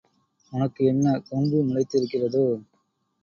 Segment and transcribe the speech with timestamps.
[0.53, 2.45] உனக்கு என்ன, கொம்பு முளைத்திருக்கிறதோ?